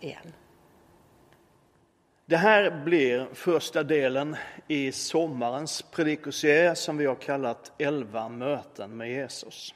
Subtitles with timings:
[0.00, 0.32] igen.
[2.26, 4.36] Det här blir första delen
[4.68, 9.74] i sommarens predikoserie som vi har kallat 11 möten med Jesus.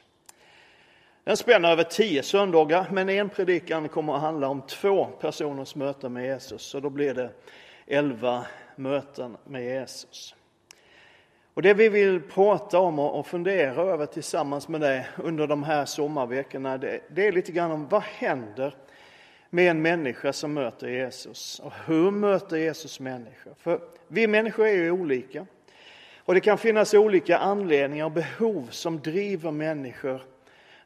[1.23, 6.09] Den spänner över tio söndagar, men en predikan kommer att handla om två personers möte
[6.09, 6.61] med Jesus.
[6.61, 7.29] Så då blir det
[7.87, 8.45] 11
[8.75, 10.35] möten med Jesus.
[11.53, 15.85] Och det vi vill prata om och fundera över tillsammans med dig under de här
[15.85, 18.75] sommarveckorna, det, det är lite grann om vad händer
[19.49, 21.59] med en människa som möter Jesus.
[21.59, 23.53] Och hur möter Jesus människor?
[23.57, 25.45] För vi människor är ju olika.
[26.17, 30.21] Och det kan finnas olika anledningar och behov som driver människor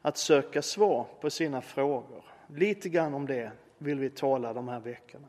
[0.02, 2.24] att söka svar på sina frågor.
[2.46, 5.26] Lite grann om det vill vi tala de här veckorna.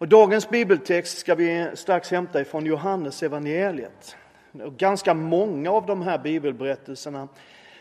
[0.00, 4.16] Och dagens bibeltext ska vi strax hämta ifrån Johannes evangeliet.
[4.52, 7.28] Ganska många av de här bibelberättelserna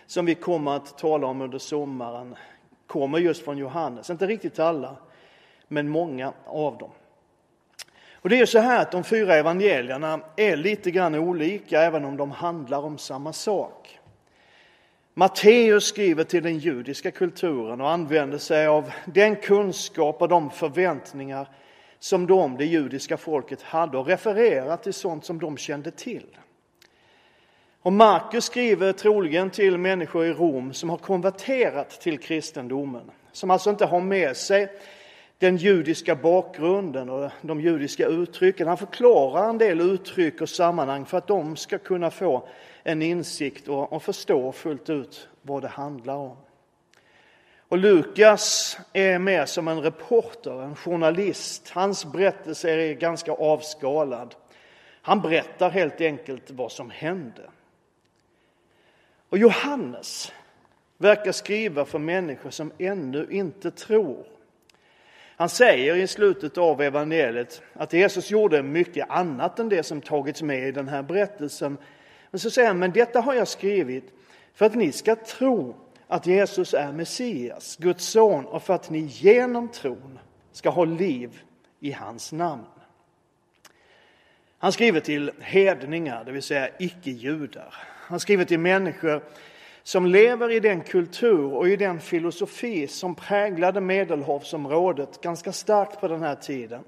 [0.05, 2.35] som vi kommer att tala om under sommaren
[2.89, 4.09] kommer just från Johannes.
[4.09, 4.95] Inte riktigt alla,
[5.67, 6.91] men många av dem.
[8.13, 12.17] Och det är så här att de fyra evangelierna är lite grann olika även om
[12.17, 13.99] de handlar om samma sak.
[15.13, 21.47] Matteus skriver till den judiska kulturen och använder sig av den kunskap och de förväntningar
[21.99, 26.25] som de, det judiska folket, hade och refererar till sånt som de kände till.
[27.81, 33.69] Och Markus skriver troligen till människor i Rom som har konverterat till kristendomen, som alltså
[33.69, 34.71] inte har med sig
[35.37, 38.67] den judiska bakgrunden och de judiska uttrycken.
[38.67, 42.47] Han förklarar en del uttryck och sammanhang för att de ska kunna få
[42.83, 46.37] en insikt och, förstå fullt ut vad det handlar om.
[47.69, 51.69] Och Lukas är med som en reporter, en journalist.
[51.69, 54.35] Hans berättelse är ganska avskalad.
[55.01, 57.41] Han berättar helt enkelt vad som hände.
[59.29, 60.31] Och Johannes
[60.97, 64.25] verkar skriva för människor som ännu inte tror.
[65.35, 70.41] Han säger i slutet av evangeliet att Jesus gjorde mycket annat än det som tagits
[70.41, 71.77] med i den här berättelsen.
[72.31, 74.13] Men så säger han, men detta har jag skrivit
[74.53, 75.75] för att ni ska tro
[76.07, 80.19] att Jesus är Messias, Guds son, och för att ni genom tron
[80.51, 81.41] ska ha liv
[81.79, 82.65] i hans namn.
[84.57, 87.73] Han skriver till hedningar, det vill säga icke-judar.
[88.09, 89.23] Han skriver till människor
[89.83, 96.07] som lever i den kultur och i den filosofi som präglade Medelhavsområdet ganska starkt på
[96.07, 96.83] den här tiden.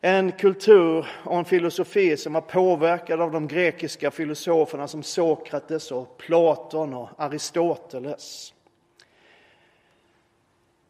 [0.00, 6.18] En kultur och en filosofi som var påverkad av de grekiska filosoferna som Sokrates och
[6.18, 8.54] Platon och Aristoteles.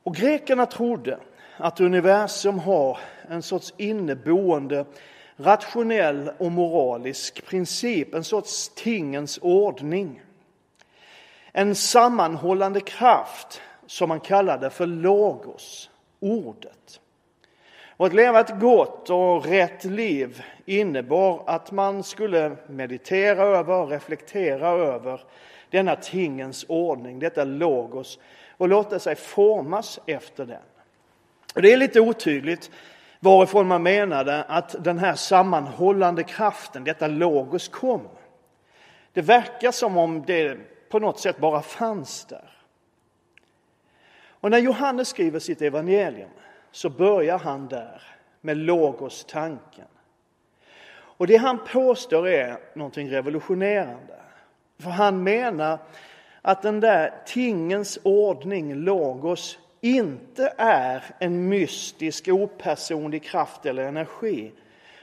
[0.03, 1.19] Och grekerna trodde
[1.57, 4.85] att universum har en sorts inneboende
[5.37, 10.21] rationell och moralisk princip, en sorts tingens ordning.
[11.53, 17.01] En sammanhållande kraft som man kallade för logos, ordet.
[17.97, 23.91] Och att leva ett gott och rätt liv innebar att man skulle meditera över och
[23.91, 25.21] reflektera över
[25.71, 28.19] denna tingens ordning, detta logos,
[28.57, 30.63] och låta sig formas efter den.
[31.55, 32.71] Och det är lite otydligt
[33.27, 38.09] varifrån man menade att den här sammanhållande kraften, detta logos, kom.
[39.13, 42.51] Det verkar som om det på något sätt bara fanns där.
[44.29, 46.31] Och när Johannes skriver sitt evangelium
[46.71, 48.03] så börjar han där
[48.41, 49.89] med logos-tanken.
[50.89, 54.21] Och det han påstår är någonting revolutionerande.
[54.79, 55.79] För han menar
[56.43, 59.59] att den där tingens ordning, logos,
[59.95, 64.53] inte är en mystisk, opersonlig kraft eller energi,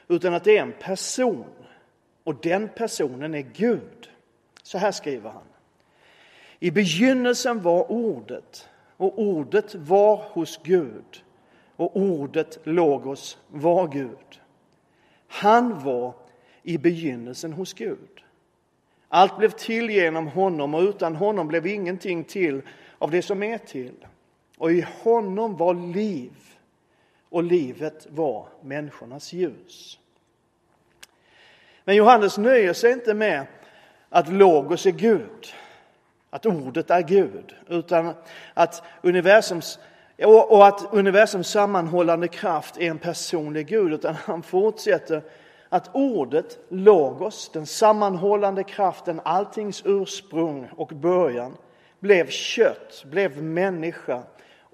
[0.08, 1.46] utan att det är en person.
[2.24, 4.10] Och den personen är Gud.
[4.64, 5.44] Så här skriver han.
[6.60, 11.24] I begynnelsen var ordet och ordet var hos Gud
[11.76, 14.42] och ordet logos var Gud.
[15.28, 16.14] Han var
[16.64, 18.24] i begynnelsen hos Gud.
[19.08, 22.62] Allt blev till genom honom och utan honom blev ingenting till
[22.98, 24.06] av det som är till.
[24.58, 26.32] Och i honom var liv
[27.30, 30.00] och livet var människornas ljus.
[31.84, 33.46] Men Johannes nöjer sig inte med
[34.10, 35.54] att logos är Gud,
[36.30, 38.14] att ordet är Gud, utan
[38.54, 39.80] att universums
[40.24, 45.22] och att universums sammanhållande kraft är en personlig Gud, utan han fortsätter
[45.70, 51.58] att ordet, logos, den sammanhållande kraften, alltings ursprung och början,
[52.00, 54.24] blev kött, blev människa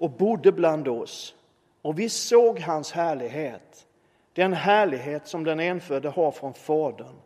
[0.00, 1.34] och bodde bland oss.
[1.82, 3.86] Och vi såg hans härlighet,
[4.32, 7.16] den härlighet som den enfödde har från Fadern.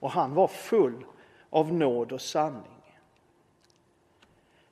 [0.00, 1.04] Och han var full
[1.50, 2.62] av nåd och sanning.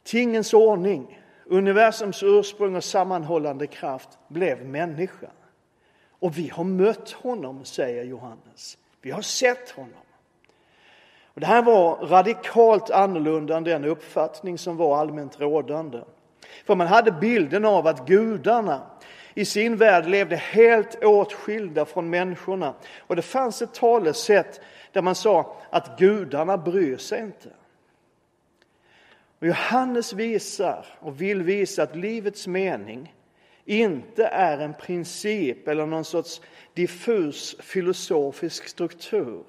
[0.03, 1.19] Tingens ordning
[1.53, 5.31] universums ursprung och sammanhållande kraft, blev människa.
[6.11, 8.79] Och vi har mött honom, säger Johannes.
[9.01, 10.03] Vi har sett honom.
[11.25, 16.01] Och det här var radikalt annorlunda än den uppfattning som var allmänt rådande.
[16.65, 18.83] För man hade bilden av att gudarna
[19.35, 22.75] i sin värld levde helt åtskilda från människorna.
[22.99, 24.61] Och det fanns ett talesätt
[24.93, 27.49] där man sa att gudarna bryr sig inte.
[29.39, 33.15] Och Johannes visar och vill visa att livets mening
[33.65, 36.41] inte är en princip eller någon sorts
[36.75, 39.45] diffus filosofisk struktur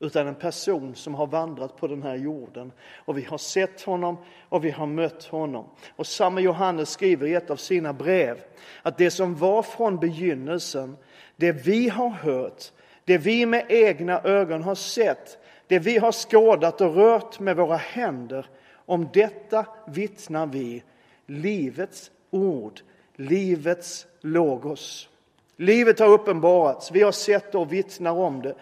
[0.00, 2.72] utan en person som har vandrat på den här jorden.
[3.04, 4.16] Och vi har sett honom
[4.48, 5.64] och vi har mött honom.
[5.96, 8.40] Och samma Johannes skriver i ett av sina brev
[8.82, 10.96] att det som var från begynnelsen,
[11.36, 12.64] det vi har hört,
[13.04, 17.76] det vi med egna ögon har sett, det vi har skådat och rört med våra
[17.76, 18.46] händer,
[18.86, 20.82] om detta vittnar vi,
[21.26, 22.80] livets ord,
[23.16, 25.08] livets logos.
[25.56, 28.54] Livet har uppenbarats, vi har sett och vittnar om det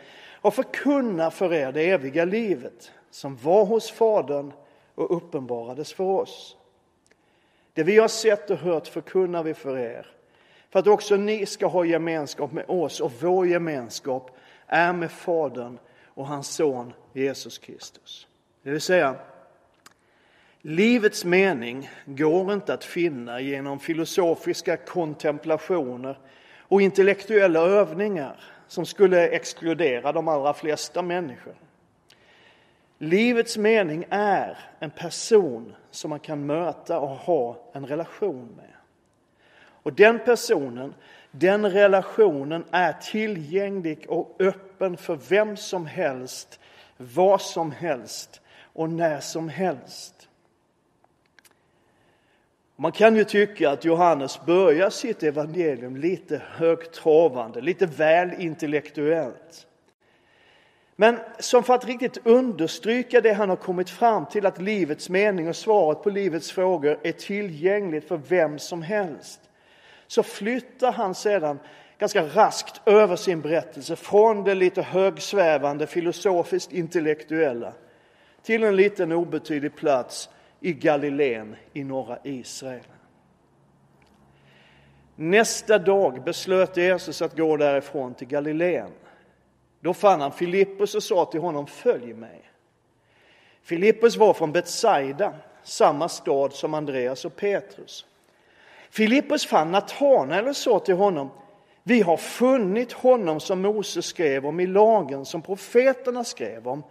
[0.44, 4.52] och förkunnar för er det eviga livet som var hos Fadern
[4.94, 6.56] och uppenbarades för oss.
[7.72, 10.06] Det vi har sett och hört förkunnar vi för er
[10.70, 14.36] för att också ni ska ha gemenskap med oss och vår gemenskap
[14.66, 18.26] är med Fadern och hans son Jesus Kristus.
[18.62, 19.14] Det vill säga,
[20.60, 26.18] livets mening går inte att finna genom filosofiska kontemplationer
[26.58, 31.54] och intellektuella övningar som skulle exkludera de allra flesta människor.
[32.98, 38.74] Livets mening är en person som man kan möta och ha en relation med.
[39.84, 40.94] Och den personen,
[41.30, 46.60] den relationen är tillgänglig och öppen för vem som helst,
[46.96, 48.40] vad som helst
[48.72, 50.28] och när som helst.
[52.76, 59.66] Man kan ju tycka att Johannes börjar sitt evangelium lite högtravande, lite väl intellektuellt.
[60.96, 65.48] Men som för att riktigt understryka det han har kommit fram till, att livets mening
[65.48, 69.40] och svaret på livets frågor är tillgängligt för vem som helst,
[70.06, 71.58] så flyttar han sedan
[71.98, 77.72] ganska raskt över sin berättelse från det lite högsvävande, filosofiskt intellektuella
[78.42, 80.28] till en liten obetydlig plats
[80.64, 82.84] i Galileen i norra Israel.
[85.16, 88.90] Nästa dag beslöt Jesus att gå därifrån till Galileen.
[89.80, 92.50] Då fann han Filippus och sa till honom, följ mig.
[93.62, 98.06] Filippus var från Betsaida, samma stad som Andreas och Petrus.
[98.90, 101.30] Filippus fann Natanael och sa till honom,
[101.82, 106.82] vi har funnit honom som Moses skrev om i lagen, som profeterna skrev om,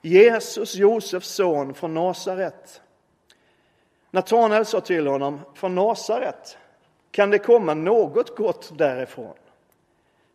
[0.00, 2.82] Jesus, Josefs son från Nasaret.
[4.10, 6.58] Natanael sa till honom, från Nasaret,
[7.10, 9.34] kan det komma något gott därifrån?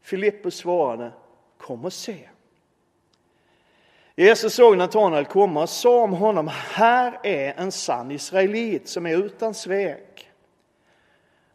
[0.01, 1.12] Filippus svarade,
[1.57, 2.30] kom och se.
[4.16, 9.18] Jesus såg Natanael komma och sa om honom, här är en sann israelit som är
[9.18, 10.31] utan svek.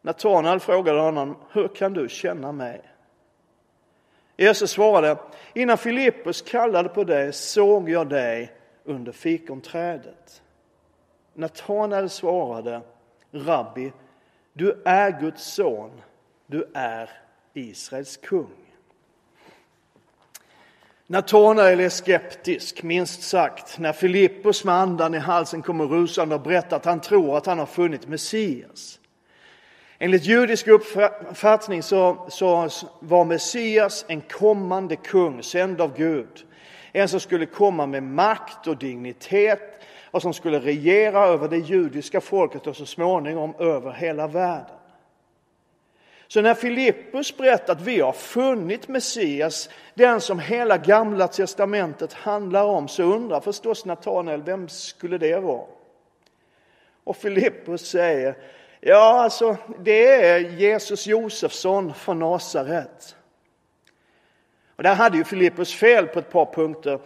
[0.03, 2.81] Natanael frågade honom, hur kan du känna mig?
[4.37, 5.17] Jesus svarade,
[5.55, 8.53] innan Filippus kallade på dig såg jag dig
[8.85, 10.43] under fikonträdet.
[11.41, 12.81] Natanael svarade,
[13.33, 13.93] Rabbi,
[14.53, 15.91] du är Guds son,
[16.47, 17.11] du är
[17.55, 18.57] Israels kung.
[21.07, 26.77] Natanael är skeptisk, minst sagt, när Filippus med andan i halsen kommer rusande och berättar
[26.77, 29.01] att han tror att han har funnit Messias.
[29.99, 32.69] Enligt judisk uppfattning så, så
[33.01, 36.47] var Messias en kommande kung, sänd av Gud.
[36.93, 39.70] En som skulle komma med makt och dignitet
[40.11, 44.77] och som skulle regera över det judiska folket och så småningom över hela världen.
[46.29, 52.65] Så när Filippus berättar att vi har funnit Messias, den som hela gamla testamentet handlar
[52.65, 55.67] om, så undrar förstås Natanael, vem skulle det vara?
[57.05, 58.37] Och Filippus säger,
[58.81, 63.17] ja alltså det är Jesus Josefsson från Nasaret.
[64.77, 67.01] Och där hade ju Filippus fel på ett par punkter.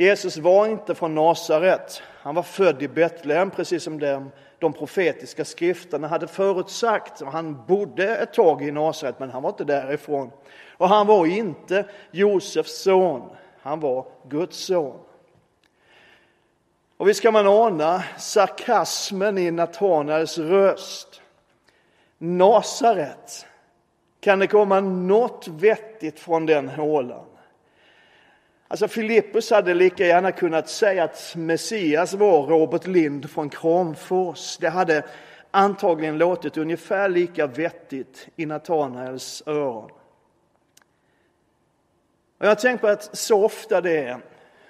[0.00, 2.02] Jesus var inte från Nasaret.
[2.06, 7.22] Han var född i Betlehem, precis som de, de profetiska skrifterna hade förutsagt.
[7.22, 10.30] Han bodde ett tag i Nasaret, men han var inte därifrån.
[10.76, 13.30] Och han var inte Josefs son,
[13.62, 15.00] han var Guds son.
[16.96, 21.22] Och visst kan man ana sarkasmen i Natanaels röst.
[22.18, 23.46] Nasaret,
[24.20, 27.29] kan det komma något vettigt från den hålan?
[28.70, 34.58] Alltså Filippus hade lika gärna kunnat säga att Messias var Robert Lind från Kramfors.
[34.58, 35.04] Det hade
[35.50, 39.90] antagligen låtit ungefär lika vettigt i Natanaels öron.
[42.38, 44.20] Och jag har tänkt på att så ofta det är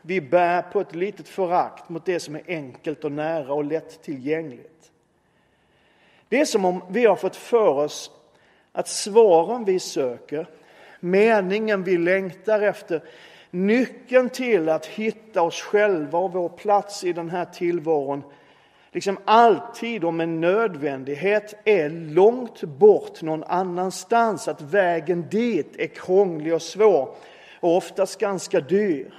[0.02, 4.92] vi bär på ett litet förakt mot det som är enkelt och nära och lättillgängligt.
[6.28, 8.10] Det är som om vi har fått för oss
[8.72, 10.46] att svaren vi söker,
[11.00, 13.02] meningen vi längtar efter,
[13.50, 18.22] nyckeln till att hitta oss själva och vår plats i den här tillvaron,
[18.92, 26.54] liksom alltid och med nödvändighet är långt bort någon annanstans, att vägen dit är krånglig
[26.54, 27.14] och svår
[27.60, 29.14] och oftast ganska dyr.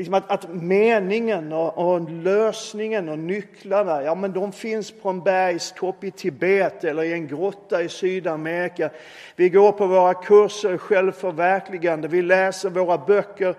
[0.00, 5.20] Liksom att, att meningen och, och, lösningen och nycklarna, ja men de finns på en
[5.20, 8.90] bergstopp i Tibet eller i en grotta i Sydamerika.
[9.36, 13.54] Vi går på våra kurser i självförverkligande, vi läser våra böcker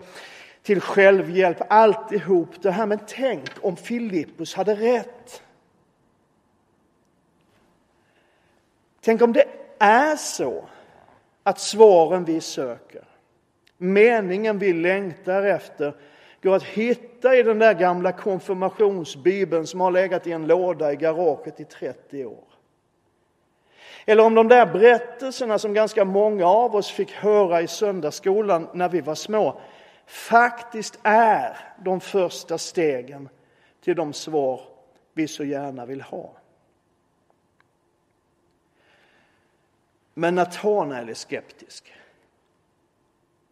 [0.64, 2.86] till självhjälp, alltihop det här.
[2.86, 5.44] Men tänk om Filippus hade rätt.
[9.02, 9.46] Tänk om det
[9.80, 10.66] är så
[11.44, 13.04] att svaren vi söker,
[13.78, 15.94] meningen vi längtar efter,
[16.44, 20.96] går att hitta i den där gamla konfirmationsbibeln som har legat i en låda i
[20.96, 22.44] garaget i 30 år.
[24.06, 28.90] Eller om de där berättelserna som ganska många av oss fick höra i söndagsskolan när
[28.90, 29.62] vi var små
[30.06, 33.30] faktiskt är de första stegen
[33.82, 34.62] till de svar
[35.14, 36.38] vi så gärna vill ha.
[40.14, 41.94] Men Natanael är skeptisk.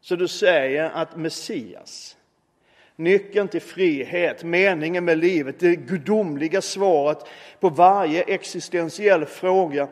[0.01, 2.17] Så du säger att Messias,
[2.99, 7.17] nyckeln till frihet, meningen med livet, det gudomliga svaret
[7.59, 9.87] på varje existentiell fråga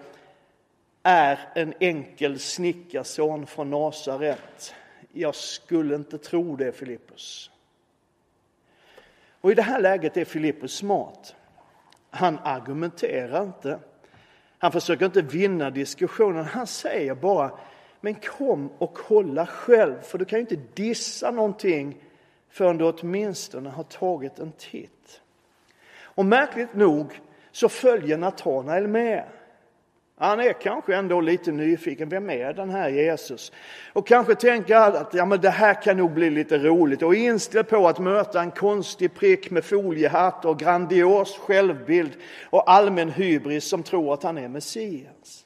[1.04, 4.74] är en enkel snickarson från Nasaret.
[5.14, 7.52] Jag skulle inte tro det, Filippus.
[9.42, 11.36] Och i det här läget är Filippus smart.
[12.10, 13.80] Han argumenterar inte.
[14.58, 16.46] Han försöker inte vinna diskussionen.
[16.46, 17.52] Han säger bara,
[18.02, 22.02] men kom och kolla själv, för du kan ju inte dissa någonting
[22.50, 25.22] förrän du åtminstone har tagit en titt.
[26.02, 29.24] Och märkligt nog så följer Natanael med.
[30.20, 32.10] Han är kanske ändå lite nyfiken.
[32.10, 33.52] Vem är den här Jesus?
[33.94, 37.68] Och kanske tänker att ja, men det här kan nog bli lite roligt och inställd
[37.68, 42.12] på att möta en konstig prick med foliehatt och grandios självbild
[42.44, 45.46] och allmän hybris som tror att han är Messias.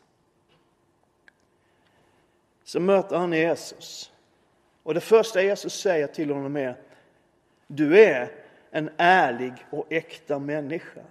[2.64, 4.12] Så möter han Jesus.
[4.84, 6.78] Och det första Jesus säger till honom är
[7.74, 8.32] du är
[8.72, 11.02] en ärlig och äkta människa.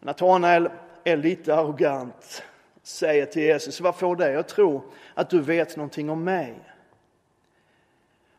[0.00, 0.68] Natanael
[1.04, 2.42] är lite arrogant
[2.82, 4.82] säger till Jesus, vad får dig att tro
[5.14, 6.54] att du vet någonting om mig?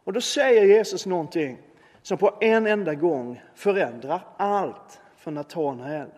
[0.03, 1.57] Och då säger Jesus någonting
[2.01, 6.09] som på en enda gång förändrar allt för Natanael.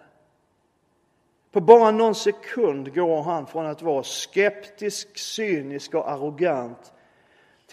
[1.51, 6.92] På bara någon sekund går han från att vara skeptisk, cynisk och arrogant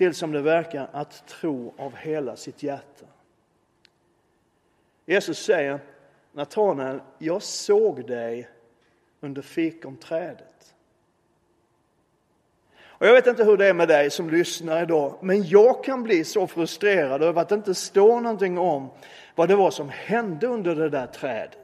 [0.01, 3.07] till som det verkar att tro av hela sitt hjärta.
[5.07, 5.81] Jesus säger
[6.33, 8.49] Natanael, jag såg dig
[9.21, 10.75] under fikonträdet.
[12.83, 16.03] Och jag vet inte hur det är med dig som lyssnar idag, men jag kan
[16.03, 18.91] bli så frustrerad över att det inte står någonting om
[19.35, 21.59] vad det var som hände under det där trädet.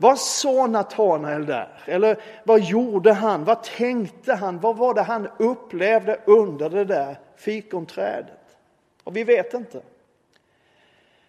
[0.00, 1.68] Vad sa Natanael där?
[1.86, 3.44] Eller vad gjorde han?
[3.44, 4.60] Vad tänkte han?
[4.60, 8.56] Vad var det han upplevde under det där fikonträdet?
[9.04, 9.80] Och vi vet inte.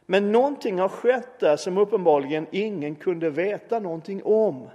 [0.06, 4.70] Men någonting har skett där som uppenbarligen ingen kunde veta någonting om.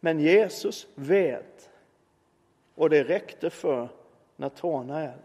[0.00, 1.70] Men Jesus vet.
[2.74, 3.88] Och det räckte för
[4.36, 5.18] Natanael.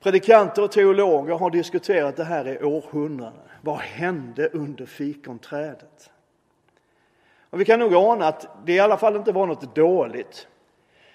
[0.00, 3.49] Predikanter och teologer har diskuterat det här i århundraden.
[3.60, 6.10] Vad hände under fikonträdet?
[7.50, 10.48] Och vi kan nog ana att det i alla fall inte var något dåligt.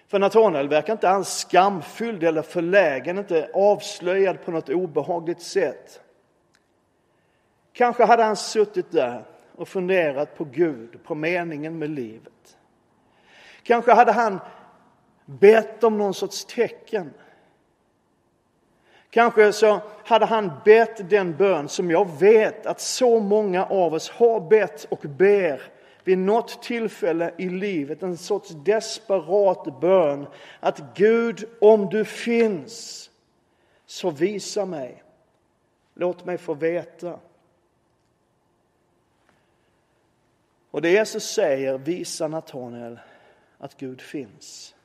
[0.08, 6.02] För Natanael verkar inte alls skamfylld eller förlägen, inte avslöjad på något obehagligt sätt.
[7.74, 9.26] Kanske hade han suttit där
[9.56, 12.58] och funderat på Gud, på meningen med livet.
[13.64, 14.40] Kanske hade han
[15.26, 17.14] bett om någon sorts tecken.
[19.16, 24.10] Kanske så hade han bett den bön som jag vet att så många av oss
[24.10, 25.62] har bett och ber
[26.04, 30.28] vid något tillfälle i livet, en sorts desperat bön.
[30.60, 33.10] Att Gud, om du finns,
[33.86, 35.04] så visa mig.
[35.94, 37.20] Låt mig få veta.
[40.72, 43.00] Och det Jesus säger visar Natanael
[43.58, 44.76] att Gud finns.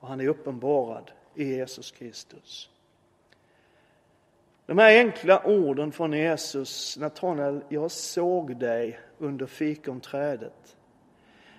[0.00, 2.70] Och han är uppenbarad i Jesus Kristus.
[4.70, 10.76] De här enkla orden från Jesus, Natanael, jag såg dig under fikonträdet,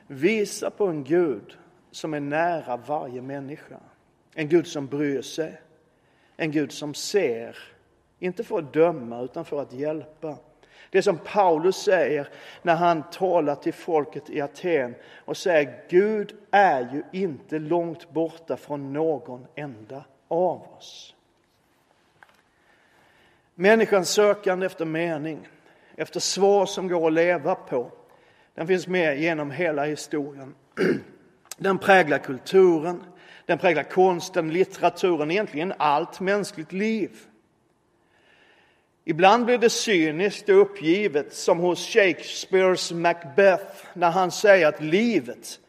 [0.08, 1.58] Visa på en Gud
[1.92, 3.80] som är nära varje människa.
[4.34, 5.62] En Gud som bryr sig,
[6.38, 7.58] en Gud som ser,
[8.20, 10.38] inte för att döma utan för att hjälpa.
[10.90, 12.30] Det som Paulus säger
[12.62, 18.58] när han talar till folket i Aten och säger Gud är ju inte långt borta
[18.58, 21.16] från någon enda av oss.
[23.56, 25.48] Människans sökande efter mening,
[25.96, 27.92] efter svar som går att leva på,
[28.56, 30.56] den finns med genom hela historien.
[31.58, 33.04] Den präglar kulturen,
[33.46, 37.12] den präglar konsten, litteraturen, egentligen allt mänskligt liv.
[39.06, 45.60] Ibland blir det cyniskt och uppgivet som hos Shakespeares Macbeth när han säger att livet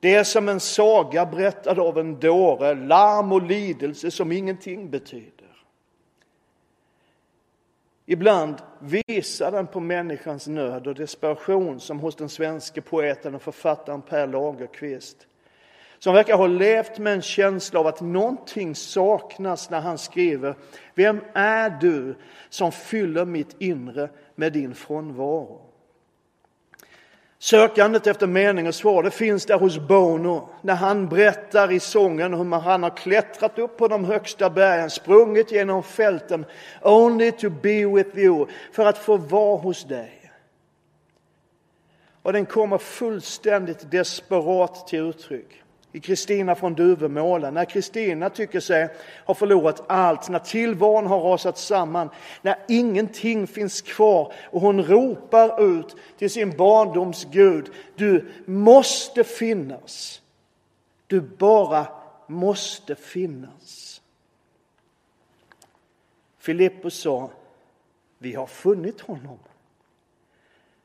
[0.00, 5.45] det är som en saga berättad av en dåre, larm och lidelse som ingenting betyder.
[8.06, 14.02] Ibland visar den på människans nöd och desperation som hos den svenska poeten och författaren
[14.02, 15.26] Per Lagerkvist
[15.98, 20.54] som verkar ha levt med en känsla av att någonting saknas när han skriver
[20.94, 22.14] Vem är du
[22.48, 25.65] som fyller mitt inre med din frånvaro?
[27.38, 32.34] Sökandet efter mening och svar det finns där hos Bono när han berättar i sången
[32.34, 36.44] hur han har klättrat upp på de högsta bergen, sprungit genom fälten,
[36.82, 40.32] only to be with you, för att få vara hos dig.
[42.22, 45.62] Och den kommer fullständigt desperat till uttryck
[45.96, 48.88] i Kristina från Duvemåla, när Kristina tycker sig
[49.26, 52.10] ha förlorat allt, när tillvaron har rasat samman,
[52.42, 60.22] när ingenting finns kvar och hon ropar ut till sin barndoms Gud, du måste finnas.
[61.06, 61.86] Du bara
[62.26, 64.02] måste finnas.
[66.38, 67.30] Filippus sa,
[68.18, 69.38] vi har funnit honom.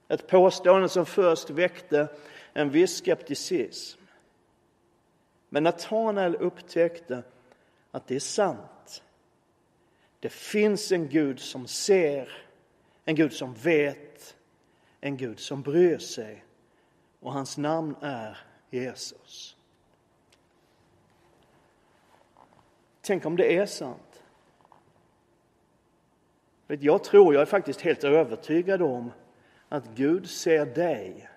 [0.07, 2.07] Ett påstående som först väckte
[2.53, 4.00] en viss skepticism.
[5.53, 7.23] Men Natanael upptäckte
[7.91, 9.03] att det är sant.
[10.19, 12.47] Det finns en Gud som ser,
[13.05, 14.35] en Gud som vet,
[15.01, 16.45] en Gud som bryr sig.
[17.19, 18.37] Och hans namn är
[18.69, 19.57] Jesus.
[23.01, 24.23] Tänk om det är sant.
[26.67, 29.11] Jag tror, jag är faktiskt helt övertygad om
[29.69, 31.29] att Gud ser dig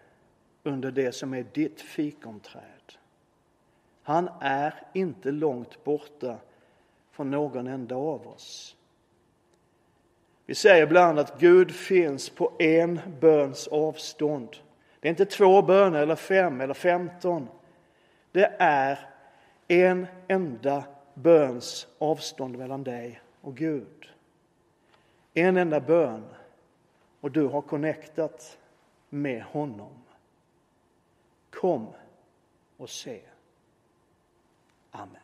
[0.62, 2.73] under det som är ditt fikonträd.
[4.04, 6.36] Han är inte långt borta
[7.10, 8.76] från någon enda av oss.
[10.46, 14.56] Vi säger ibland att Gud finns på en böns avstånd.
[15.00, 17.48] Det är inte två böner eller fem eller femton.
[18.32, 19.10] Det är
[19.68, 24.10] en enda böns avstånd mellan dig och Gud.
[25.34, 26.24] En enda bön
[27.20, 28.58] och du har connectat
[29.08, 30.02] med honom.
[31.50, 31.86] Kom
[32.76, 33.20] och se.
[34.94, 35.23] Amen.